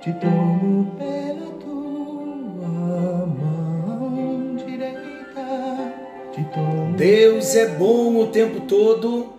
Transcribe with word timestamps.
te 0.00 0.12
tomo 0.14 0.96
pela 0.96 1.50
tua 1.60 3.26
mão 3.26 4.56
direita, 4.56 5.94
te 6.32 6.42
tomo 6.44 6.96
Deus 6.96 7.54
é 7.54 7.66
bom 7.66 8.16
o 8.16 8.28
tempo 8.28 8.60
todo 8.60 9.34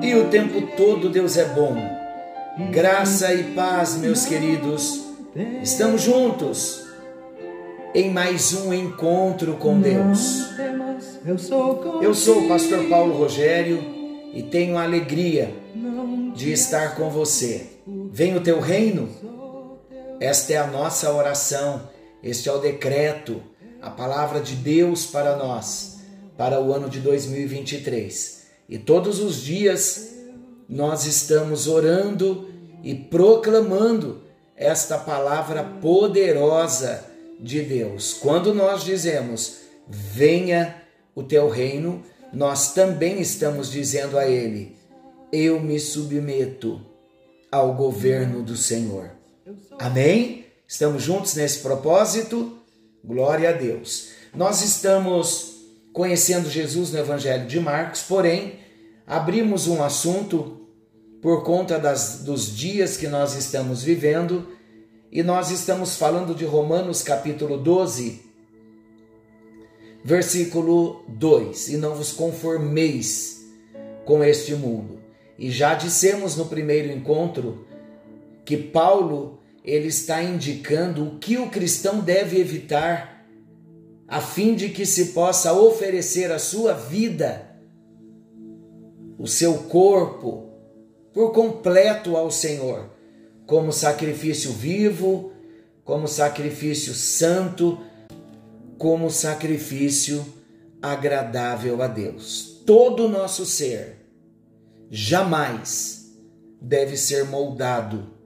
e 0.00 0.14
o 0.14 0.28
tempo 0.28 0.76
todo 0.76 1.08
Deus 1.08 1.36
é 1.36 1.44
bom. 1.46 1.74
Graça 2.70 3.34
e 3.34 3.52
paz, 3.54 3.96
meus 3.96 4.24
queridos. 4.26 5.08
Estamos 5.60 6.02
juntos 6.02 6.86
em 7.92 8.12
mais 8.12 8.54
um 8.54 8.72
encontro 8.72 9.54
com 9.54 9.80
Deus. 9.80 10.50
Eu 12.00 12.14
sou 12.14 12.44
o 12.44 12.48
pastor 12.48 12.84
Paulo 12.88 13.16
Rogério 13.16 13.82
e 14.32 14.40
tenho 14.40 14.78
a 14.78 14.84
alegria 14.84 15.52
de 16.32 16.52
estar 16.52 16.94
com 16.94 17.10
você. 17.10 17.66
Vem 18.12 18.36
o 18.36 18.40
teu 18.40 18.60
reino? 18.60 19.08
Esta 20.20 20.54
é 20.54 20.56
a 20.56 20.66
nossa 20.66 21.12
oração, 21.12 21.88
este 22.22 22.48
é 22.48 22.52
o 22.52 22.58
decreto, 22.58 23.40
a 23.80 23.88
palavra 23.88 24.40
de 24.40 24.56
Deus 24.56 25.06
para 25.06 25.36
nós, 25.36 25.98
para 26.36 26.60
o 26.60 26.72
ano 26.72 26.88
de 26.88 26.98
2023. 26.98 28.46
E 28.68 28.78
todos 28.78 29.20
os 29.20 29.40
dias 29.40 30.10
nós 30.68 31.06
estamos 31.06 31.68
orando 31.68 32.48
e 32.82 32.96
proclamando 32.96 34.22
esta 34.56 34.98
palavra 34.98 35.62
poderosa 35.80 37.04
de 37.38 37.62
Deus. 37.62 38.14
Quando 38.14 38.52
nós 38.52 38.82
dizemos, 38.82 39.58
venha 39.86 40.82
o 41.14 41.22
teu 41.22 41.48
reino, 41.48 42.02
nós 42.32 42.74
também 42.74 43.20
estamos 43.20 43.70
dizendo 43.70 44.18
a 44.18 44.26
Ele, 44.26 44.76
eu 45.32 45.60
me 45.60 45.78
submeto 45.78 46.80
ao 47.52 47.74
governo 47.74 48.42
do 48.42 48.56
Senhor. 48.56 49.17
Amém? 49.78 50.44
Estamos 50.66 51.02
juntos 51.02 51.34
nesse 51.34 51.60
propósito? 51.60 52.58
Glória 53.02 53.48
a 53.48 53.52
Deus. 53.52 54.10
Nós 54.34 54.62
estamos 54.62 55.62
conhecendo 55.92 56.50
Jesus 56.50 56.92
no 56.92 56.98
Evangelho 56.98 57.46
de 57.46 57.58
Marcos, 57.58 58.02
porém, 58.02 58.58
abrimos 59.06 59.66
um 59.66 59.82
assunto 59.82 60.66
por 61.22 61.44
conta 61.44 61.78
das, 61.78 62.22
dos 62.24 62.54
dias 62.54 62.96
que 62.96 63.08
nós 63.08 63.34
estamos 63.34 63.82
vivendo 63.82 64.48
e 65.10 65.22
nós 65.22 65.50
estamos 65.50 65.96
falando 65.96 66.34
de 66.34 66.44
Romanos 66.44 67.02
capítulo 67.02 67.56
12, 67.56 68.20
versículo 70.04 71.02
2: 71.08 71.68
E 71.68 71.76
não 71.78 71.94
vos 71.94 72.12
conformeis 72.12 73.46
com 74.04 74.22
este 74.22 74.54
mundo. 74.54 75.00
E 75.38 75.50
já 75.50 75.74
dissemos 75.74 76.36
no 76.36 76.46
primeiro 76.46 76.92
encontro 76.92 77.66
que 78.44 78.56
Paulo 78.56 79.37
ele 79.68 79.88
está 79.88 80.22
indicando 80.22 81.06
o 81.06 81.18
que 81.18 81.36
o 81.36 81.50
cristão 81.50 82.00
deve 82.00 82.40
evitar 82.40 83.26
a 84.06 84.18
fim 84.18 84.54
de 84.54 84.70
que 84.70 84.86
se 84.86 85.06
possa 85.06 85.52
oferecer 85.52 86.32
a 86.32 86.38
sua 86.38 86.72
vida, 86.72 87.46
o 89.18 89.26
seu 89.26 89.64
corpo 89.64 90.48
por 91.12 91.32
completo 91.32 92.16
ao 92.16 92.30
Senhor, 92.30 92.90
como 93.46 93.70
sacrifício 93.70 94.52
vivo, 94.52 95.32
como 95.84 96.08
sacrifício 96.08 96.94
santo, 96.94 97.78
como 98.78 99.10
sacrifício 99.10 100.24
agradável 100.80 101.82
a 101.82 101.88
Deus. 101.88 102.62
Todo 102.64 103.04
o 103.04 103.08
nosso 103.08 103.44
ser 103.44 103.96
jamais 104.90 106.10
deve 106.58 106.96
ser 106.96 107.26
moldado 107.26 108.17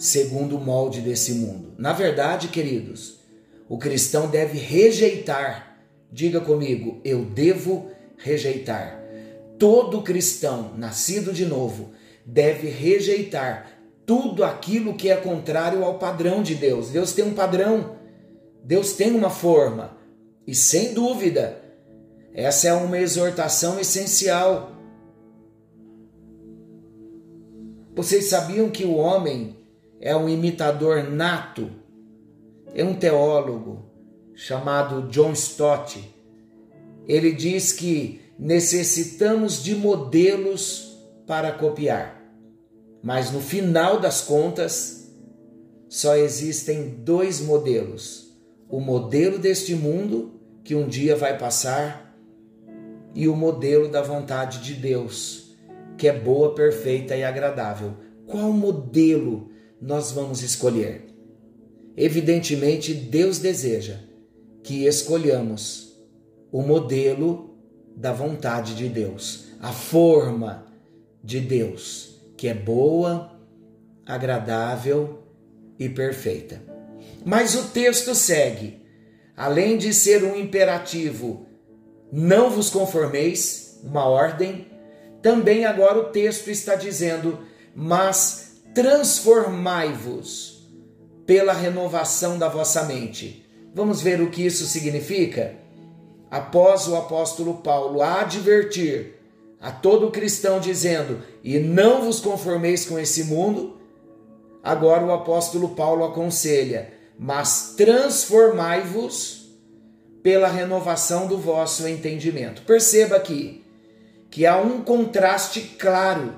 segundo 0.00 0.56
o 0.56 0.60
molde 0.60 1.02
desse 1.02 1.34
mundo. 1.34 1.74
Na 1.76 1.92
verdade, 1.92 2.48
queridos, 2.48 3.20
o 3.68 3.76
cristão 3.76 4.28
deve 4.28 4.58
rejeitar. 4.58 5.78
Diga 6.10 6.40
comigo, 6.40 7.02
eu 7.04 7.22
devo 7.22 7.90
rejeitar. 8.16 8.98
Todo 9.58 10.00
cristão 10.00 10.72
nascido 10.74 11.34
de 11.34 11.44
novo 11.44 11.90
deve 12.24 12.70
rejeitar 12.70 13.78
tudo 14.06 14.42
aquilo 14.42 14.94
que 14.94 15.10
é 15.10 15.16
contrário 15.16 15.84
ao 15.84 15.98
padrão 15.98 16.42
de 16.42 16.54
Deus. 16.54 16.88
Deus 16.88 17.12
tem 17.12 17.26
um 17.26 17.34
padrão, 17.34 17.96
Deus 18.64 18.94
tem 18.94 19.14
uma 19.14 19.28
forma, 19.28 19.98
e 20.46 20.54
sem 20.54 20.94
dúvida, 20.94 21.62
essa 22.32 22.68
é 22.68 22.72
uma 22.72 22.98
exortação 22.98 23.78
essencial. 23.78 24.72
Vocês 27.94 28.24
sabiam 28.24 28.70
que 28.70 28.84
o 28.84 28.94
homem 28.94 29.59
é 30.00 30.16
um 30.16 30.28
imitador 30.28 31.04
nato? 31.04 31.70
É 32.74 32.82
um 32.82 32.94
teólogo 32.94 33.90
chamado 34.34 35.08
John 35.08 35.32
Stott. 35.32 36.02
Ele 37.06 37.32
diz 37.32 37.72
que 37.72 38.20
necessitamos 38.38 39.62
de 39.62 39.74
modelos 39.74 40.98
para 41.26 41.52
copiar. 41.52 42.18
Mas 43.02 43.30
no 43.30 43.40
final 43.40 44.00
das 44.00 44.22
contas, 44.22 45.12
só 45.88 46.16
existem 46.16 46.88
dois 46.88 47.40
modelos: 47.40 48.34
o 48.68 48.80
modelo 48.80 49.38
deste 49.38 49.74
mundo, 49.74 50.40
que 50.64 50.74
um 50.74 50.86
dia 50.88 51.16
vai 51.16 51.36
passar, 51.36 52.16
e 53.14 53.26
o 53.28 53.36
modelo 53.36 53.88
da 53.88 54.00
vontade 54.00 54.60
de 54.60 54.74
Deus, 54.74 55.56
que 55.98 56.08
é 56.08 56.12
boa, 56.12 56.54
perfeita 56.54 57.16
e 57.16 57.24
agradável. 57.24 57.96
Qual 58.26 58.52
modelo 58.52 59.50
nós 59.80 60.12
vamos 60.12 60.42
escolher? 60.42 61.06
Evidentemente, 61.96 62.94
Deus 62.94 63.38
deseja 63.38 63.98
que 64.62 64.86
escolhamos 64.86 65.96
o 66.52 66.62
modelo 66.62 67.58
da 67.96 68.12
vontade 68.12 68.74
de 68.74 68.88
Deus, 68.88 69.46
a 69.60 69.72
forma 69.72 70.66
de 71.22 71.40
Deus, 71.40 72.20
que 72.36 72.48
é 72.48 72.54
boa, 72.54 73.38
agradável 74.06 75.22
e 75.78 75.88
perfeita. 75.88 76.62
Mas 77.24 77.54
o 77.54 77.68
texto 77.68 78.14
segue, 78.14 78.80
além 79.36 79.76
de 79.76 79.92
ser 79.92 80.24
um 80.24 80.36
imperativo, 80.36 81.46
não 82.12 82.50
vos 82.50 82.70
conformeis, 82.70 83.78
uma 83.82 84.04
ordem, 84.04 84.66
também 85.22 85.64
agora 85.64 85.98
o 85.98 86.10
texto 86.10 86.48
está 86.48 86.74
dizendo, 86.74 87.40
mas 87.74 88.49
transformai-vos 88.74 90.68
pela 91.26 91.52
renovação 91.52 92.38
da 92.38 92.48
vossa 92.48 92.84
mente. 92.84 93.46
Vamos 93.74 94.00
ver 94.00 94.20
o 94.20 94.30
que 94.30 94.44
isso 94.44 94.66
significa? 94.66 95.54
Após 96.30 96.88
o 96.88 96.96
apóstolo 96.96 97.54
Paulo 97.58 98.02
advertir 98.02 99.14
a 99.60 99.70
todo 99.70 100.10
cristão 100.10 100.60
dizendo: 100.60 101.22
"E 101.42 101.58
não 101.58 102.02
vos 102.02 102.20
conformeis 102.20 102.84
com 102.84 102.98
esse 102.98 103.24
mundo", 103.24 103.78
agora 104.62 105.04
o 105.04 105.12
apóstolo 105.12 105.70
Paulo 105.70 106.04
aconselha: 106.04 106.92
"Mas 107.18 107.74
transformai-vos 107.76 109.50
pela 110.22 110.48
renovação 110.48 111.26
do 111.26 111.38
vosso 111.38 111.86
entendimento". 111.86 112.62
Perceba 112.62 113.16
aqui 113.16 113.64
que 114.30 114.46
há 114.46 114.56
um 114.56 114.82
contraste 114.82 115.60
claro 115.78 116.34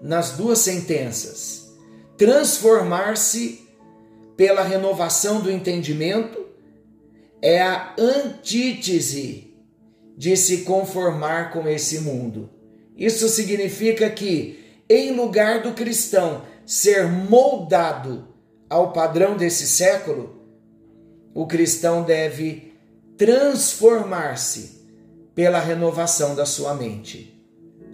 nas 0.00 0.32
duas 0.32 0.58
sentenças. 0.58 1.61
Transformar-se 2.16 3.66
pela 4.36 4.62
renovação 4.62 5.40
do 5.40 5.50
entendimento 5.50 6.46
é 7.40 7.60
a 7.60 7.94
antítese 7.98 9.54
de 10.16 10.36
se 10.36 10.58
conformar 10.58 11.50
com 11.52 11.68
esse 11.68 12.00
mundo. 12.00 12.50
Isso 12.96 13.28
significa 13.28 14.08
que, 14.10 14.60
em 14.88 15.12
lugar 15.12 15.62
do 15.62 15.72
cristão 15.72 16.42
ser 16.64 17.06
moldado 17.06 18.28
ao 18.68 18.92
padrão 18.92 19.36
desse 19.36 19.66
século, 19.66 20.40
o 21.34 21.46
cristão 21.46 22.02
deve 22.02 22.72
transformar-se 23.16 24.82
pela 25.34 25.58
renovação 25.58 26.34
da 26.34 26.44
sua 26.44 26.74
mente. 26.74 27.42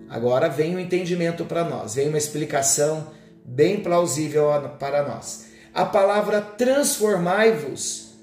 Agora 0.09 0.49
vem 0.49 0.75
o 0.75 0.81
entendimento 0.81 1.45
para 1.45 1.65
nós, 1.65 1.95
vem 1.95 2.09
uma 2.09 2.19
explicação 2.19 3.13
bem 3.49 3.81
plausível 3.81 4.49
para 4.79 5.07
nós. 5.07 5.47
A 5.73 5.85
palavra 5.85 6.41
transformai-vos, 6.41 8.15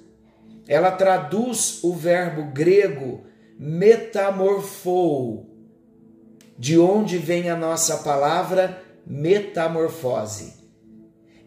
ela 0.68 0.92
traduz 0.92 1.83
o 1.83 1.94
verbo 1.94 2.51
grego 2.51 3.25
metamorfou, 3.57 5.50
de 6.57 6.77
onde 6.77 7.18
vem 7.18 7.50
a 7.50 7.56
nossa 7.56 7.98
palavra 7.98 8.81
metamorfose. 9.06 10.54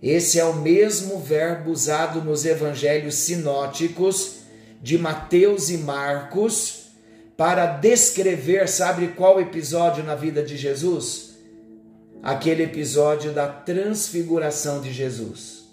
Esse 0.03 0.39
é 0.39 0.45
o 0.45 0.55
mesmo 0.55 1.19
verbo 1.19 1.71
usado 1.71 2.23
nos 2.23 2.45
evangelhos 2.45 3.17
sinóticos 3.17 4.41
de 4.81 4.97
Mateus 4.97 5.71
e 5.71 5.79
Marcos 5.79 6.87
para 7.37 7.67
descrever, 7.67 8.69
sabe 8.69 9.09
qual 9.09 9.41
episódio 9.41 10.05
na 10.05 10.15
vida 10.15 10.43
de 10.43 10.57
Jesus? 10.57 11.28
Aquele 12.23 12.65
episódio 12.65 13.33
da 13.33 13.49
transfiguração 13.49 14.81
de 14.81 14.93
Jesus. 14.93 15.65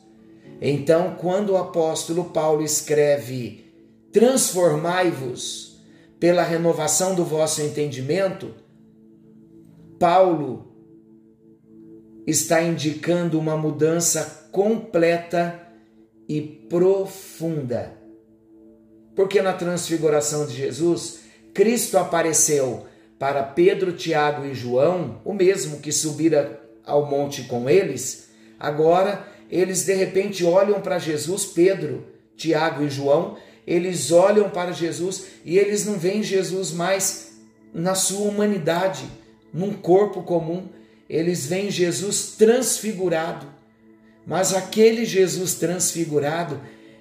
Então, 0.62 1.16
quando 1.16 1.52
o 1.52 1.58
apóstolo 1.58 2.26
Paulo 2.26 2.64
escreve: 2.64 3.74
Transformai-vos 4.12 5.82
pela 6.20 6.44
renovação 6.44 7.14
do 7.14 7.26
vosso 7.26 7.62
entendimento, 7.62 8.54
Paulo 10.00 10.74
está 12.26 12.62
indicando 12.62 13.40
uma 13.40 13.58
mudança 13.58 14.50
completa 14.52 15.62
e 16.28 16.42
profunda. 16.42 17.94
Porque 19.16 19.42
na 19.42 19.54
transfiguração 19.54 20.46
de 20.46 20.56
Jesus, 20.56 21.20
Cristo 21.54 21.98
apareceu 21.98 22.86
para 23.18 23.44
Pedro, 23.44 23.94
Tiago 23.94 24.46
e 24.46 24.54
João, 24.54 25.22
o 25.24 25.34
mesmo 25.34 25.80
que 25.80 25.92
subira 25.92 26.62
ao 26.86 27.06
monte 27.06 27.44
com 27.44 27.70
eles, 27.70 28.30
agora 28.60 29.28
eles 29.50 29.86
de 29.86 29.94
repente 29.94 30.44
olham 30.44 30.82
para 30.82 31.00
Jesus, 31.00 31.46
Pedro, 31.46 32.06
Tiago 32.36 32.84
e 32.84 32.90
João, 32.90 33.38
eles 33.66 34.12
olham 34.12 34.50
para 34.50 34.72
Jesus 34.72 35.26
e 35.44 35.58
eles 35.58 35.86
não 35.86 35.98
veem 35.98 36.22
Jesus 36.22 36.72
mais 36.72 37.36
na 37.74 37.96
sua 37.96 38.28
humanidade, 38.28 39.04
num 39.54 39.74
corpo 39.74 40.24
comum, 40.24 40.68
eles 41.10 41.46
veem 41.46 41.70
Jesus 41.70 42.36
transfigurado. 42.38 43.48
Mas 44.26 44.54
aquele 44.54 45.06
Jesus 45.06 45.56
transfigurado 45.56 46.60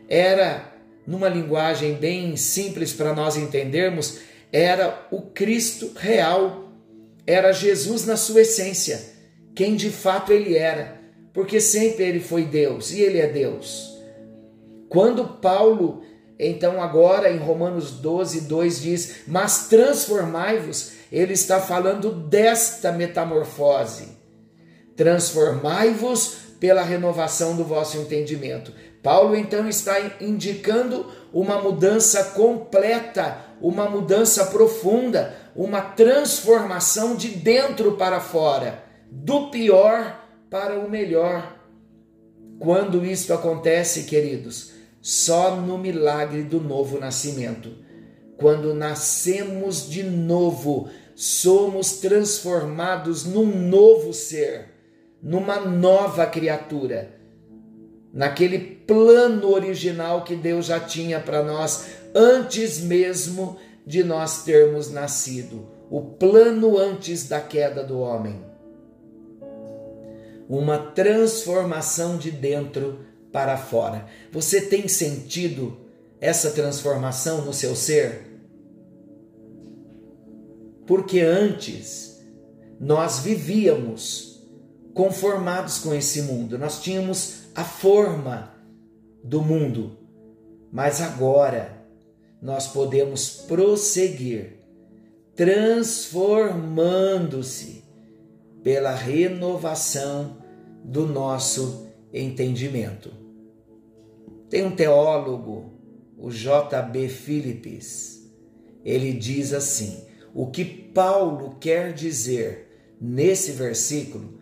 era, 0.08 0.72
numa 1.06 1.28
linguagem 1.28 1.94
bem 1.94 2.36
simples 2.36 2.92
para 2.92 3.14
nós 3.14 3.36
entendermos, 3.36 4.18
era 4.54 5.08
o 5.10 5.20
Cristo 5.20 5.90
real, 5.96 6.68
era 7.26 7.50
Jesus 7.50 8.06
na 8.06 8.16
sua 8.16 8.42
essência, 8.42 9.00
quem 9.52 9.74
de 9.74 9.90
fato 9.90 10.32
ele 10.32 10.56
era, 10.56 10.96
porque 11.32 11.60
sempre 11.60 12.04
ele 12.04 12.20
foi 12.20 12.44
Deus 12.44 12.92
e 12.92 13.00
ele 13.00 13.18
é 13.18 13.26
Deus. 13.26 13.98
Quando 14.88 15.26
Paulo, 15.40 16.04
então 16.38 16.80
agora 16.80 17.32
em 17.32 17.38
Romanos 17.38 17.90
12, 17.94 18.42
2 18.42 18.80
diz: 18.80 19.14
Mas 19.26 19.66
transformai-vos, 19.66 20.92
ele 21.10 21.32
está 21.32 21.60
falando 21.60 22.12
desta 22.12 22.92
metamorfose. 22.92 24.06
Transformai-vos 24.94 26.36
pela 26.60 26.84
renovação 26.84 27.56
do 27.56 27.64
vosso 27.64 27.96
entendimento. 27.98 28.72
Paulo 29.04 29.36
então 29.36 29.68
está 29.68 30.00
indicando 30.18 31.04
uma 31.30 31.60
mudança 31.60 32.24
completa, 32.24 33.36
uma 33.60 33.86
mudança 33.86 34.46
profunda, 34.46 35.36
uma 35.54 35.82
transformação 35.82 37.14
de 37.14 37.28
dentro 37.28 37.98
para 37.98 38.18
fora, 38.18 38.82
do 39.10 39.50
pior 39.50 40.24
para 40.48 40.78
o 40.78 40.88
melhor. 40.88 41.54
Quando 42.58 43.04
isto 43.04 43.34
acontece, 43.34 44.04
queridos, 44.04 44.72
só 45.02 45.54
no 45.54 45.76
milagre 45.76 46.42
do 46.42 46.58
novo 46.58 46.98
nascimento. 46.98 47.72
Quando 48.38 48.72
nascemos 48.72 49.86
de 49.86 50.02
novo, 50.02 50.88
somos 51.14 51.98
transformados 52.00 53.26
num 53.26 53.44
novo 53.68 54.14
ser 54.14 54.72
numa 55.24 55.58
nova 55.58 56.26
criatura, 56.26 57.23
naquele 58.14 58.60
plano 58.60 59.52
original 59.52 60.22
que 60.22 60.36
Deus 60.36 60.66
já 60.66 60.78
tinha 60.78 61.18
para 61.18 61.42
nós 61.42 61.86
antes 62.14 62.80
mesmo 62.80 63.58
de 63.84 64.04
nós 64.04 64.44
termos 64.44 64.88
nascido, 64.90 65.66
o 65.90 66.00
plano 66.00 66.78
antes 66.78 67.28
da 67.28 67.40
queda 67.40 67.82
do 67.82 67.98
homem. 67.98 68.40
Uma 70.48 70.78
transformação 70.78 72.16
de 72.16 72.30
dentro 72.30 73.00
para 73.32 73.56
fora. 73.56 74.06
Você 74.30 74.60
tem 74.60 74.86
sentido 74.86 75.76
essa 76.20 76.52
transformação 76.52 77.44
no 77.44 77.52
seu 77.52 77.74
ser? 77.74 78.26
Porque 80.86 81.20
antes 81.20 82.22
nós 82.78 83.18
vivíamos 83.18 84.33
conformados 84.94 85.78
com 85.78 85.92
esse 85.92 86.22
mundo. 86.22 86.58
Nós 86.58 86.80
tínhamos 86.80 87.48
a 87.54 87.64
forma 87.64 88.54
do 89.22 89.42
mundo, 89.42 89.98
mas 90.72 91.02
agora 91.02 91.84
nós 92.40 92.66
podemos 92.68 93.44
prosseguir 93.48 94.64
transformando-se 95.34 97.82
pela 98.62 98.94
renovação 98.94 100.38
do 100.84 101.06
nosso 101.06 101.88
entendimento. 102.12 103.10
Tem 104.48 104.64
um 104.64 104.76
teólogo, 104.76 105.72
o 106.16 106.30
J.B. 106.30 107.08
Phillips, 107.08 108.30
ele 108.84 109.12
diz 109.12 109.52
assim: 109.52 110.04
o 110.32 110.46
que 110.46 110.64
Paulo 110.64 111.56
quer 111.58 111.92
dizer 111.92 112.94
nesse 113.00 113.50
versículo 113.52 114.33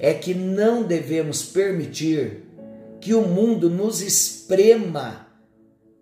é 0.00 0.14
que 0.14 0.32
não 0.34 0.82
devemos 0.82 1.42
permitir 1.42 2.44
que 3.00 3.12
o 3.12 3.20
mundo 3.20 3.68
nos 3.68 4.00
esprema 4.00 5.26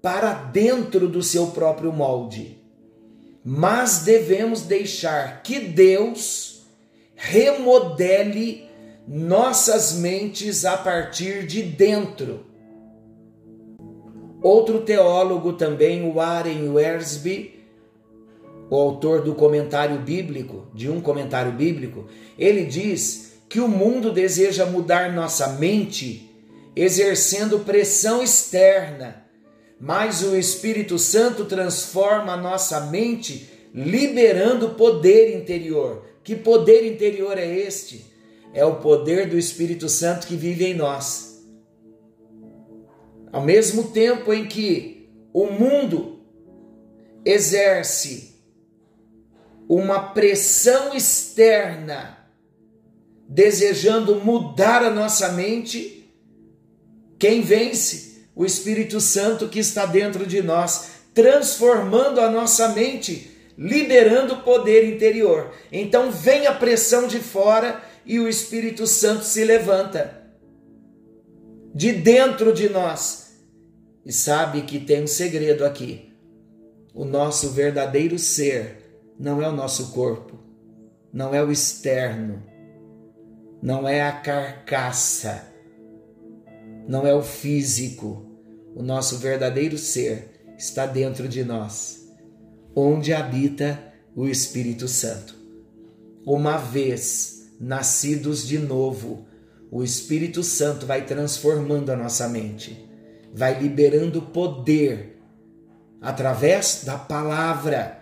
para 0.00 0.32
dentro 0.32 1.08
do 1.08 1.20
seu 1.20 1.48
próprio 1.48 1.92
molde, 1.92 2.58
mas 3.44 4.00
devemos 4.00 4.62
deixar 4.62 5.42
que 5.42 5.58
Deus 5.58 6.62
remodele 7.16 8.68
nossas 9.06 9.94
mentes 9.94 10.64
a 10.64 10.76
partir 10.76 11.44
de 11.44 11.62
dentro. 11.62 12.46
Outro 14.40 14.82
teólogo 14.82 15.54
também, 15.54 16.12
Warren 16.12 16.68
Wiersbe, 16.68 17.58
o 18.70 18.76
autor 18.76 19.22
do 19.22 19.34
comentário 19.34 19.98
bíblico, 19.98 20.68
de 20.72 20.88
um 20.88 21.00
comentário 21.00 21.50
bíblico, 21.50 22.06
ele 22.38 22.64
diz 22.64 23.27
que 23.48 23.60
o 23.60 23.68
mundo 23.68 24.12
deseja 24.12 24.66
mudar 24.66 25.12
nossa 25.12 25.48
mente 25.54 26.28
exercendo 26.76 27.60
pressão 27.60 28.22
externa, 28.22 29.24
mas 29.80 30.22
o 30.22 30.37
Espírito 30.37 30.99
Santo 30.99 31.44
transforma 31.44 32.34
a 32.34 32.37
nossa 32.37 32.80
mente 32.82 33.49
liberando 33.75 34.70
poder 34.70 35.34
interior. 35.37 36.04
Que 36.23 36.37
poder 36.37 36.87
interior 36.87 37.38
é 37.38 37.46
este? 37.46 38.04
É 38.52 38.64
o 38.64 38.76
poder 38.76 39.28
do 39.28 39.38
Espírito 39.38 39.88
Santo 39.88 40.26
que 40.26 40.37
vive 40.37 40.66
em 40.66 40.75
nós. 40.75 41.44
Ao 43.32 43.42
mesmo 43.42 43.90
tempo 43.90 44.32
em 44.32 44.46
que 44.46 45.11
o 45.32 45.46
mundo 45.46 46.20
exerce 47.25 48.34
uma 49.68 50.12
pressão 50.12 50.94
externa 50.94 52.17
desejando 53.28 54.16
mudar 54.16 54.82
a 54.82 54.90
nossa 54.90 55.32
mente, 55.32 56.11
quem 57.18 57.42
vence? 57.42 58.26
O 58.35 58.47
Espírito 58.47 59.00
Santo 59.00 59.49
que 59.49 59.58
está 59.58 59.85
dentro 59.85 60.26
de 60.26 60.40
nós, 60.40 60.92
transformando 61.12 62.20
a 62.20 62.30
nossa 62.30 62.68
mente, 62.68 63.30
liberando 63.58 64.35
o 64.35 64.42
poder 64.42 64.88
interior. 64.88 65.52
Então 65.70 66.11
vem 66.11 66.47
a 66.47 66.54
pressão 66.54 67.06
de 67.06 67.18
fora 67.18 67.82
e 68.06 68.18
o 68.18 68.28
Espírito 68.28 68.87
Santo 68.87 69.25
se 69.25 69.44
levanta 69.44 70.23
de 71.75 71.92
dentro 71.92 72.52
de 72.52 72.68
nós. 72.68 73.37
E 74.06 74.12
sabe 74.12 74.62
que 74.62 74.78
tem 74.78 75.02
um 75.02 75.06
segredo 75.06 75.66
aqui. 75.66 76.14
O 76.94 77.04
nosso 77.04 77.50
verdadeiro 77.50 78.18
ser 78.18 79.02
não 79.18 79.42
é 79.42 79.49
o 79.49 79.52
nosso 79.52 79.92
corpo, 79.92 80.38
não 81.12 81.35
é 81.35 81.42
o 81.42 81.50
externo, 81.50 82.42
não 83.62 83.88
é 83.88 84.02
a 84.02 84.12
carcaça, 84.12 85.44
não 86.86 87.06
é 87.06 87.14
o 87.14 87.22
físico. 87.22 88.24
O 88.74 88.82
nosso 88.82 89.18
verdadeiro 89.18 89.76
ser 89.76 90.54
está 90.56 90.86
dentro 90.86 91.28
de 91.28 91.42
nós, 91.44 92.08
onde 92.74 93.12
habita 93.12 93.82
o 94.14 94.26
Espírito 94.26 94.86
Santo. 94.86 95.34
Uma 96.24 96.56
vez 96.56 97.52
nascidos 97.60 98.46
de 98.46 98.58
novo, 98.58 99.26
o 99.70 99.82
Espírito 99.82 100.42
Santo 100.42 100.86
vai 100.86 101.04
transformando 101.04 101.90
a 101.90 101.96
nossa 101.96 102.28
mente, 102.28 102.88
vai 103.34 103.58
liberando 103.58 104.22
poder 104.22 105.20
através 106.00 106.82
da 106.84 106.96
palavra. 106.96 107.98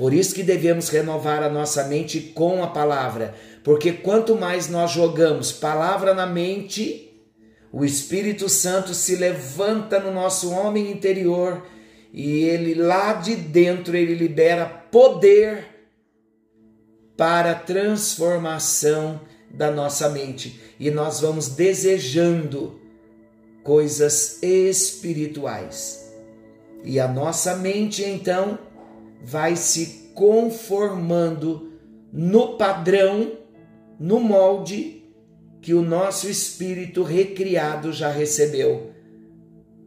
Por 0.00 0.14
isso 0.14 0.34
que 0.34 0.42
devemos 0.42 0.88
renovar 0.88 1.42
a 1.42 1.50
nossa 1.50 1.84
mente 1.84 2.32
com 2.34 2.64
a 2.64 2.68
palavra, 2.68 3.34
porque 3.62 3.92
quanto 3.92 4.34
mais 4.34 4.66
nós 4.66 4.92
jogamos 4.92 5.52
palavra 5.52 6.14
na 6.14 6.24
mente, 6.24 7.22
o 7.70 7.84
Espírito 7.84 8.48
Santo 8.48 8.94
se 8.94 9.14
levanta 9.14 10.00
no 10.00 10.10
nosso 10.10 10.52
homem 10.52 10.90
interior 10.90 11.62
e 12.14 12.44
ele 12.44 12.72
lá 12.72 13.12
de 13.12 13.36
dentro 13.36 13.94
ele 13.94 14.14
libera 14.14 14.64
poder 14.64 15.66
para 17.14 17.50
a 17.50 17.54
transformação 17.54 19.20
da 19.50 19.70
nossa 19.70 20.08
mente. 20.08 20.58
E 20.80 20.90
nós 20.90 21.20
vamos 21.20 21.48
desejando 21.48 22.80
coisas 23.62 24.42
espirituais. 24.42 26.10
E 26.82 26.98
a 26.98 27.06
nossa 27.06 27.54
mente 27.54 28.02
então 28.02 28.69
vai 29.24 29.56
se 29.56 30.10
conformando 30.14 31.72
no 32.12 32.56
padrão, 32.56 33.38
no 33.98 34.20
molde 34.20 35.04
que 35.60 35.74
o 35.74 35.82
nosso 35.82 36.28
espírito 36.28 37.02
recriado 37.02 37.92
já 37.92 38.10
recebeu. 38.10 38.92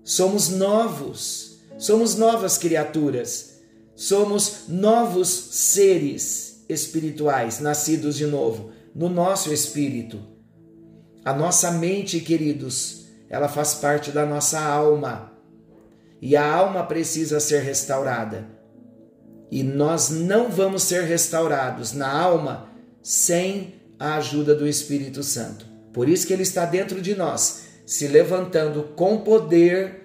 Somos 0.04 0.50
novos, 0.50 1.64
somos 1.78 2.16
novas 2.16 2.58
criaturas, 2.58 3.62
somos 3.96 4.66
novos 4.68 5.30
seres 5.30 6.64
espirituais 6.70 7.60
nascidos 7.60 8.16
de 8.16 8.26
novo 8.26 8.72
no 8.94 9.10
nosso 9.10 9.52
espírito. 9.52 10.20
A 11.26 11.34
nossa 11.34 11.72
mente, 11.72 12.20
queridos, 12.20 13.06
ela 13.30 13.48
faz 13.48 13.76
parte 13.76 14.12
da 14.12 14.26
nossa 14.26 14.60
alma. 14.60 15.32
E 16.22 16.36
a 16.36 16.54
alma 16.54 16.84
precisa 16.84 17.40
ser 17.40 17.62
restaurada. 17.62 18.48
E 19.54 19.62
nós 19.62 20.10
não 20.10 20.50
vamos 20.50 20.82
ser 20.82 21.04
restaurados 21.04 21.94
na 21.94 22.10
alma 22.10 22.70
sem 23.04 23.76
a 24.00 24.16
ajuda 24.16 24.56
do 24.56 24.68
Espírito 24.68 25.22
Santo. 25.22 25.68
Por 25.94 26.10
isso 26.10 26.26
que 26.26 26.34
ele 26.34 26.42
está 26.42 26.66
dentro 26.66 27.00
de 27.00 27.14
nós, 27.14 27.66
se 27.86 28.08
levantando 28.08 28.84
com 28.96 29.20
poder. 29.20 30.02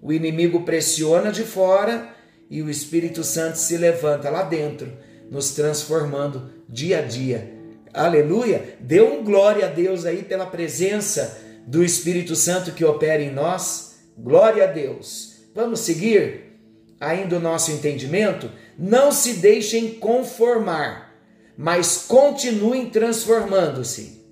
O 0.00 0.12
inimigo 0.12 0.62
pressiona 0.62 1.30
de 1.30 1.42
fora 1.42 2.08
e 2.48 2.62
o 2.62 2.70
Espírito 2.70 3.22
Santo 3.22 3.58
se 3.58 3.76
levanta 3.76 4.30
lá 4.30 4.42
dentro, 4.42 4.90
nos 5.30 5.50
transformando 5.50 6.50
dia 6.68 7.00
a 7.00 7.02
dia 7.02 7.58
Aleluia! 7.92 8.76
Dê 8.80 9.00
um 9.00 9.24
glória 9.24 9.66
a 9.66 9.68
Deus 9.68 10.04
aí 10.04 10.22
pela 10.22 10.46
presença 10.46 11.38
do 11.66 11.82
Espírito 11.82 12.36
Santo 12.36 12.72
que 12.72 12.84
opera 12.84 13.22
em 13.22 13.32
nós. 13.32 13.98
Glória 14.16 14.64
a 14.64 14.66
Deus. 14.66 15.38
Vamos 15.54 15.80
seguir 15.80 16.52
ainda 17.00 17.36
o 17.36 17.40
nosso 17.40 17.70
entendimento? 17.72 18.50
Não 18.78 19.10
se 19.10 19.34
deixem 19.34 19.94
conformar, 19.94 21.20
mas 21.56 22.04
continuem 22.06 22.88
transformando-se. 22.88 24.24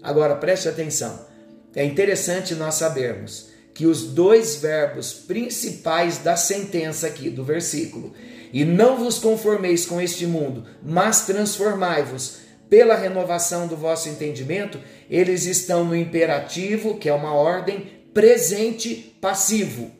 Agora 0.00 0.36
preste 0.36 0.68
atenção. 0.68 1.26
É 1.74 1.84
interessante 1.84 2.54
nós 2.54 2.76
sabermos 2.76 3.50
que 3.74 3.86
os 3.86 4.04
dois 4.04 4.56
verbos 4.56 5.12
principais 5.12 6.18
da 6.18 6.36
sentença 6.36 7.06
aqui 7.06 7.30
do 7.30 7.44
versículo, 7.44 8.12
e 8.52 8.64
não 8.64 8.96
vos 8.96 9.18
conformeis 9.18 9.86
com 9.86 10.00
este 10.00 10.26
mundo, 10.26 10.64
mas 10.82 11.26
transformai-vos 11.26 12.38
pela 12.68 12.94
renovação 12.96 13.66
do 13.66 13.76
vosso 13.76 14.08
entendimento, 14.08 14.80
eles 15.08 15.46
estão 15.46 15.84
no 15.84 15.96
imperativo, 15.96 16.96
que 16.96 17.08
é 17.08 17.12
uma 17.12 17.34
ordem 17.34 18.04
presente 18.14 19.16
passivo. 19.20 19.90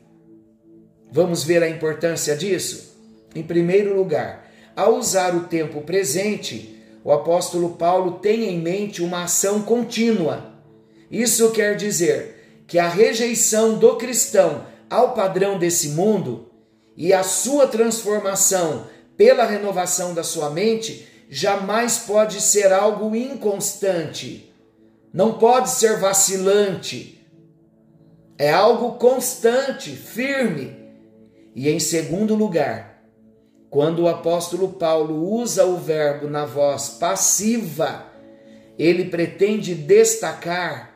Vamos 1.11 1.43
ver 1.43 1.61
a 1.61 1.69
importância 1.69 2.35
disso? 2.35 2.90
Em 3.33 3.43
primeiro 3.43 3.95
lugar, 3.95 4.49
ao 4.75 4.95
usar 4.95 5.35
o 5.35 5.47
tempo 5.47 5.81
presente, 5.81 6.81
o 7.03 7.11
apóstolo 7.11 7.71
Paulo 7.71 8.19
tem 8.19 8.45
em 8.45 8.59
mente 8.59 9.01
uma 9.01 9.23
ação 9.23 9.61
contínua. 9.61 10.53
Isso 11.09 11.51
quer 11.51 11.75
dizer 11.75 12.63
que 12.67 12.77
a 12.77 12.87
rejeição 12.87 13.77
do 13.77 13.95
cristão 13.97 14.65
ao 14.89 15.13
padrão 15.13 15.57
desse 15.57 15.89
mundo 15.89 16.49
e 16.95 17.13
a 17.13 17.23
sua 17.23 17.67
transformação 17.67 18.85
pela 19.17 19.45
renovação 19.45 20.13
da 20.13 20.23
sua 20.23 20.49
mente 20.49 21.07
jamais 21.29 21.97
pode 21.99 22.41
ser 22.41 22.73
algo 22.73 23.15
inconstante, 23.15 24.53
não 25.13 25.37
pode 25.37 25.69
ser 25.69 25.97
vacilante. 25.97 27.17
É 28.37 28.51
algo 28.51 28.93
constante, 28.93 29.91
firme. 29.91 30.75
E 31.55 31.69
em 31.69 31.79
segundo 31.79 32.33
lugar, 32.33 32.90
quando 33.71 34.03
o 34.03 34.07
apóstolo 34.09 34.73
Paulo 34.73 35.33
usa 35.33 35.65
o 35.65 35.77
verbo 35.77 36.27
na 36.27 36.45
voz 36.45 36.89
passiva, 36.99 38.05
ele 38.77 39.05
pretende 39.05 39.73
destacar 39.73 40.93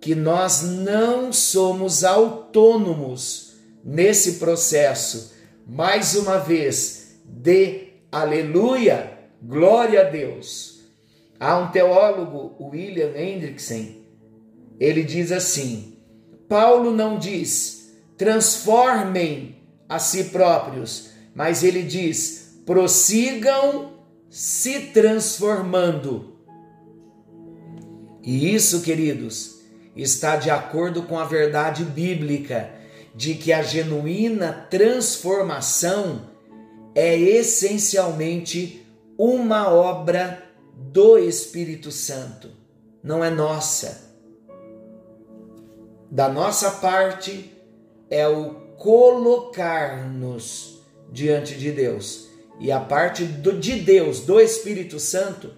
que 0.00 0.14
nós 0.14 0.62
não 0.62 1.32
somos 1.32 2.04
autônomos 2.04 3.56
nesse 3.84 4.34
processo, 4.34 5.34
mais 5.66 6.14
uma 6.14 6.38
vez, 6.38 7.18
de 7.24 7.88
aleluia 8.10 9.12
Glória 9.42 10.02
a 10.02 10.04
Deus. 10.04 10.80
Há 11.38 11.58
um 11.58 11.70
teólogo, 11.70 12.56
William 12.58 13.12
Hendrickson, 13.14 13.88
ele 14.78 15.02
diz 15.02 15.32
assim: 15.32 15.98
Paulo 16.48 16.90
não 16.90 17.18
diz 17.18 17.76
transformem 18.16 19.56
a 19.88 19.98
si 19.98 20.24
próprios, 20.24 21.10
mas 21.36 21.62
ele 21.62 21.82
diz 21.82 22.62
prossigam 22.64 23.92
se 24.30 24.86
transformando. 24.86 26.34
E 28.22 28.54
isso, 28.54 28.80
queridos, 28.80 29.60
está 29.94 30.36
de 30.36 30.48
acordo 30.50 31.02
com 31.02 31.18
a 31.18 31.26
verdade 31.26 31.84
bíblica 31.84 32.70
de 33.14 33.34
que 33.34 33.52
a 33.52 33.60
genuína 33.62 34.66
transformação 34.70 36.22
é 36.94 37.14
essencialmente 37.16 38.86
uma 39.18 39.68
obra 39.68 40.42
do 40.74 41.18
Espírito 41.18 41.92
Santo, 41.92 42.48
não 43.02 43.22
é 43.22 43.28
nossa. 43.30 44.06
Da 46.10 46.30
nossa 46.30 46.70
parte 46.72 47.52
é 48.10 48.26
o 48.26 48.54
colocar-nos 48.76 50.75
diante 51.10 51.54
de 51.54 51.72
Deus. 51.72 52.28
E 52.58 52.72
a 52.72 52.80
parte 52.80 53.24
do, 53.24 53.58
de 53.58 53.80
Deus, 53.80 54.20
do 54.20 54.40
Espírito 54.40 54.98
Santo, 54.98 55.52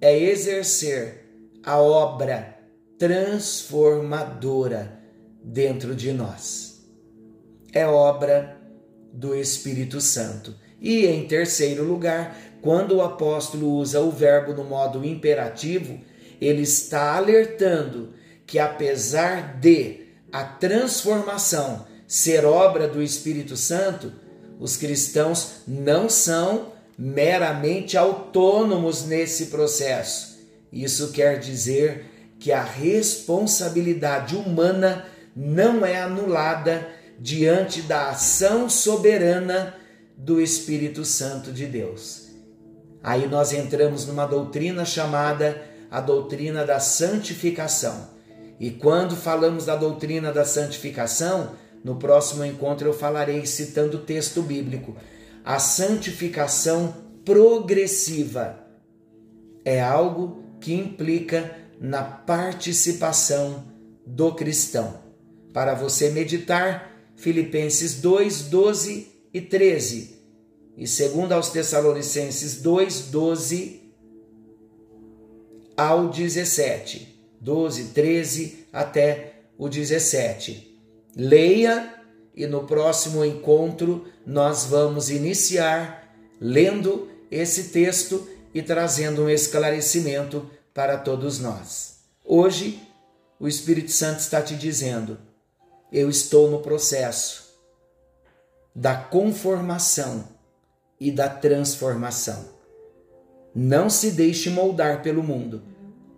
é 0.00 0.18
exercer 0.18 1.26
a 1.62 1.80
obra 1.80 2.58
transformadora 2.98 4.98
dentro 5.42 5.94
de 5.94 6.12
nós. 6.12 6.82
É 7.72 7.86
obra 7.86 8.60
do 9.12 9.34
Espírito 9.34 10.00
Santo. 10.00 10.54
E 10.80 11.06
em 11.06 11.26
terceiro 11.26 11.84
lugar, 11.84 12.36
quando 12.60 12.96
o 12.96 13.02
apóstolo 13.02 13.72
usa 13.72 14.00
o 14.00 14.10
verbo 14.10 14.52
no 14.52 14.64
modo 14.64 15.04
imperativo, 15.04 16.00
ele 16.40 16.62
está 16.62 17.16
alertando 17.16 18.14
que 18.46 18.58
apesar 18.58 19.58
de 19.60 20.06
a 20.32 20.44
transformação 20.44 21.86
ser 22.06 22.44
obra 22.44 22.88
do 22.88 23.02
Espírito 23.02 23.56
Santo, 23.56 24.12
os 24.62 24.76
cristãos 24.76 25.54
não 25.66 26.08
são 26.08 26.68
meramente 26.96 27.98
autônomos 27.98 29.04
nesse 29.04 29.46
processo. 29.46 30.38
Isso 30.72 31.10
quer 31.10 31.40
dizer 31.40 32.04
que 32.38 32.52
a 32.52 32.62
responsabilidade 32.62 34.36
humana 34.36 35.04
não 35.34 35.84
é 35.84 36.00
anulada 36.00 36.88
diante 37.18 37.82
da 37.82 38.10
ação 38.10 38.68
soberana 38.68 39.74
do 40.16 40.40
Espírito 40.40 41.04
Santo 41.04 41.50
de 41.50 41.66
Deus. 41.66 42.28
Aí 43.02 43.26
nós 43.26 43.52
entramos 43.52 44.06
numa 44.06 44.26
doutrina 44.26 44.84
chamada 44.84 45.60
a 45.90 46.00
doutrina 46.00 46.64
da 46.64 46.78
santificação. 46.78 48.10
E 48.60 48.70
quando 48.70 49.16
falamos 49.16 49.66
da 49.66 49.74
doutrina 49.74 50.32
da 50.32 50.44
santificação, 50.44 51.50
no 51.82 51.96
próximo 51.96 52.44
encontro 52.44 52.88
eu 52.88 52.92
falarei 52.92 53.44
citando 53.46 53.98
o 53.98 54.00
texto 54.00 54.42
bíblico. 54.42 54.96
A 55.44 55.58
santificação 55.58 56.94
progressiva 57.24 58.64
é 59.64 59.80
algo 59.80 60.44
que 60.60 60.72
implica 60.74 61.56
na 61.80 62.02
participação 62.02 63.64
do 64.06 64.32
cristão. 64.34 65.00
Para 65.52 65.74
você 65.74 66.10
meditar, 66.10 66.92
Filipenses 67.16 68.00
2, 68.00 68.42
12 68.42 69.08
e 69.34 69.40
13 69.40 70.22
e 70.76 70.86
segundo 70.86 71.32
aos 71.32 71.50
Tessalonicenses 71.50 72.62
2, 72.62 73.08
12 73.10 73.82
ao 75.76 76.08
17. 76.08 77.08
12, 77.40 77.84
13 77.88 78.66
até 78.72 79.42
o 79.58 79.68
17. 79.68 80.71
Leia 81.14 81.94
e 82.34 82.46
no 82.46 82.64
próximo 82.64 83.24
encontro 83.24 84.06
nós 84.26 84.64
vamos 84.64 85.10
iniciar 85.10 86.14
lendo 86.40 87.08
esse 87.30 87.64
texto 87.64 88.28
e 88.54 88.62
trazendo 88.62 89.24
um 89.24 89.30
esclarecimento 89.30 90.48
para 90.74 90.96
todos 90.96 91.38
nós. 91.38 91.96
Hoje, 92.24 92.80
o 93.38 93.48
Espírito 93.48 93.90
Santo 93.90 94.20
está 94.20 94.40
te 94.40 94.54
dizendo: 94.54 95.18
eu 95.92 96.08
estou 96.08 96.50
no 96.50 96.60
processo 96.60 97.52
da 98.74 98.94
conformação 98.94 100.28
e 100.98 101.10
da 101.10 101.28
transformação. 101.28 102.46
Não 103.54 103.90
se 103.90 104.12
deixe 104.12 104.48
moldar 104.48 105.02
pelo 105.02 105.22
mundo, 105.22 105.62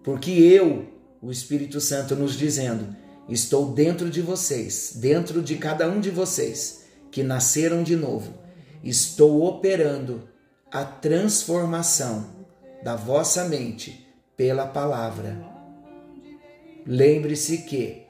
porque 0.04 0.30
eu, 0.30 0.86
o 1.20 1.32
Espírito 1.32 1.80
Santo 1.80 2.14
nos 2.14 2.36
dizendo, 2.36 2.94
Estou 3.28 3.72
dentro 3.72 4.10
de 4.10 4.20
vocês, 4.20 4.92
dentro 4.96 5.40
de 5.40 5.56
cada 5.56 5.88
um 5.88 6.00
de 6.00 6.10
vocês 6.10 6.84
que 7.10 7.22
nasceram 7.22 7.82
de 7.82 7.96
novo. 7.96 8.34
Estou 8.82 9.44
operando 9.44 10.28
a 10.70 10.84
transformação 10.84 12.26
da 12.82 12.96
vossa 12.96 13.44
mente 13.44 14.06
pela 14.36 14.66
palavra. 14.66 15.42
Lembre-se 16.86 17.58
que 17.58 18.02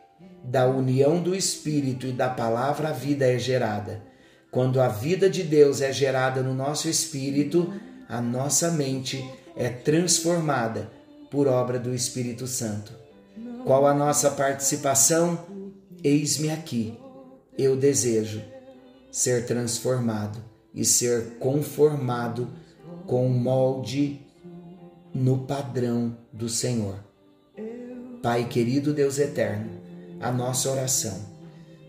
da 0.43 0.67
união 0.67 1.23
do 1.23 1.35
Espírito 1.35 2.07
e 2.07 2.13
da 2.13 2.29
palavra 2.29 2.89
a 2.89 2.93
vida 2.93 3.25
é 3.25 3.39
gerada. 3.39 4.03
Quando 4.51 4.81
a 4.81 4.89
vida 4.89 5.31
de 5.31 5.43
Deus 5.43 5.81
é 5.81 5.93
gerada 5.93 6.43
no 6.43 6.55
nosso 6.55 6.89
espírito, 6.89 7.73
a 8.09 8.21
nossa 8.21 8.71
mente 8.71 9.25
é 9.57 9.69
transformada 9.69 10.91
por 11.31 11.47
obra 11.47 11.79
do 11.79 11.95
Espírito 11.95 12.47
Santo. 12.47 13.04
Qual 13.65 13.87
a 13.87 13.95
nossa 13.95 14.31
participação? 14.31 15.39
Eis-me 16.03 16.51
aqui. 16.51 16.99
Eu 17.57 17.75
desejo 17.75 18.43
ser 19.11 19.47
transformado 19.47 20.39
e 20.75 20.85
ser 20.85 21.39
conformado 21.39 22.51
com 23.07 23.27
o 23.27 23.31
molde 23.31 24.21
no 25.15 25.47
padrão 25.47 26.15
do 26.31 26.47
Senhor. 26.47 26.99
Pai 28.23 28.47
querido 28.49 28.93
Deus 28.93 29.19
eterno, 29.19 29.81
a 30.21 30.31
nossa 30.31 30.71
oração. 30.71 31.19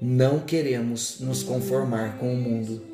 Não 0.02 0.40
queremos 0.40 1.20
nos 1.20 1.44
conformar 1.44 2.18
com 2.20 2.34
o 2.34 2.38
mundo, 2.38 2.86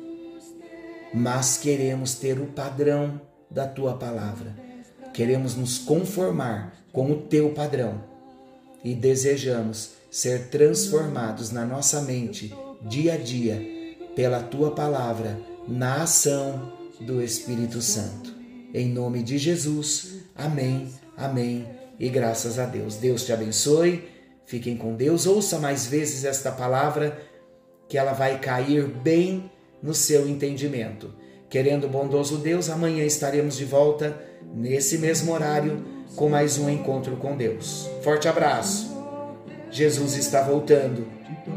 mas 1.14 1.56
queremos 1.56 2.16
ter 2.16 2.40
o 2.40 2.46
padrão 2.46 3.20
da 3.48 3.64
tua 3.64 3.94
palavra. 3.96 4.56
Queremos 5.14 5.54
nos 5.54 5.78
conformar 5.78 6.74
com 6.92 7.12
o 7.12 7.22
teu 7.22 7.50
padrão 7.50 8.11
e 8.84 8.94
desejamos 8.94 9.92
ser 10.10 10.48
transformados 10.48 11.50
na 11.50 11.64
nossa 11.64 12.02
mente 12.02 12.54
dia 12.82 13.14
a 13.14 13.16
dia 13.16 13.62
pela 14.14 14.42
tua 14.42 14.72
palavra, 14.74 15.38
na 15.66 16.02
ação 16.02 16.72
do 17.00 17.22
Espírito 17.22 17.80
Santo. 17.80 18.34
Em 18.74 18.88
nome 18.88 19.22
de 19.22 19.38
Jesus, 19.38 20.14
amém, 20.34 20.88
amém 21.16 21.66
e 21.98 22.08
graças 22.08 22.58
a 22.58 22.66
Deus. 22.66 22.96
Deus 22.96 23.24
te 23.24 23.32
abençoe 23.32 24.12
Fiquem 24.52 24.76
com 24.76 24.94
Deus, 24.94 25.26
ouça 25.26 25.58
mais 25.58 25.86
vezes 25.86 26.24
esta 26.24 26.52
palavra, 26.52 27.18
que 27.88 27.96
ela 27.96 28.12
vai 28.12 28.38
cair 28.38 28.86
bem 28.86 29.50
no 29.82 29.94
seu 29.94 30.28
entendimento. 30.28 31.10
Querendo 31.48 31.88
bondoso 31.88 32.38
Deus, 32.38 32.68
amanhã 32.68 33.04
estaremos 33.04 33.56
de 33.56 33.64
volta, 33.64 34.14
nesse 34.54 34.98
mesmo 34.98 35.32
horário, 35.32 35.82
com 36.16 36.28
mais 36.28 36.58
um 36.58 36.68
encontro 36.68 37.16
com 37.16 37.36
Deus. 37.36 37.88
Forte 38.02 38.28
abraço. 38.28 38.96
Jesus 39.70 40.16
está 40.16 40.42
voltando. 40.42 41.06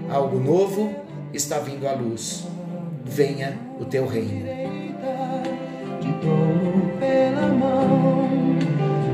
Algo 0.09 0.39
novo 0.39 0.93
está 1.33 1.59
vindo 1.59 1.87
à 1.87 1.93
luz. 1.93 2.45
Venha 3.03 3.59
o 3.79 3.85
teu 3.85 4.07
reino. 4.07 4.45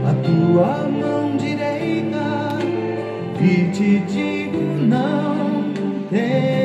A 0.06 0.14
tua 0.24 0.88
mão 0.90 1.38
direita 1.38 2.60
e 3.40 3.72
te 3.72 4.00
digo 4.00 4.62
não 4.88 5.42
temas, 6.12 6.12
eu 6.12 6.20
te 6.22 6.52
ajudo. 6.52 6.61